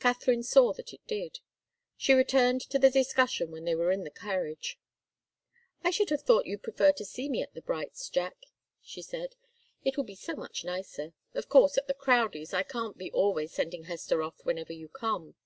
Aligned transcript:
Katharine 0.00 0.42
saw 0.42 0.74
that 0.74 0.92
it 0.92 1.00
did. 1.06 1.40
She 1.96 2.12
returned 2.12 2.60
to 2.60 2.78
the 2.78 2.90
discussion 2.90 3.50
when 3.50 3.64
they 3.64 3.74
were 3.74 3.90
in 3.90 4.04
the 4.04 4.10
carriage. 4.10 4.78
"I 5.82 5.88
should 5.88 6.10
have 6.10 6.20
thought 6.20 6.44
you'd 6.44 6.62
prefer 6.62 6.92
to 6.92 7.06
see 7.06 7.26
me 7.30 7.40
at 7.40 7.54
the 7.54 7.62
Brights', 7.62 8.10
Jack," 8.10 8.36
she 8.82 9.00
said. 9.00 9.34
"It 9.82 9.96
would 9.96 10.04
be 10.08 10.14
so 10.14 10.34
much 10.36 10.62
nicer. 10.62 11.14
Of 11.32 11.48
course, 11.48 11.78
at 11.78 11.86
the 11.86 11.94
Crowdies' 11.94 12.52
I 12.52 12.64
can't 12.64 12.98
be 12.98 13.10
always 13.12 13.54
sending 13.54 13.84
Hester 13.84 14.20
off 14.22 14.44
whenever 14.44 14.74
you 14.74 14.90
come. 14.90 15.36